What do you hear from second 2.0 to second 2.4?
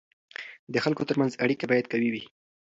وي.